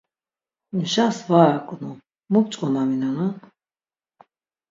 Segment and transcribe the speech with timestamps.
[0.75, 1.91] Mjas var aǩnu
[2.31, 3.33] mu p̌ç̌ǩomaminonan?